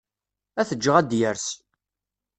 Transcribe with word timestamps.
Ad 0.59 0.67
t-ǧǧeɣ 0.67 0.95
ad 0.97 1.11
yers. 1.19 1.47